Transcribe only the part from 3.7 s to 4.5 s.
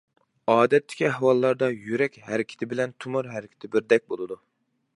بىردەك بولىدۇ.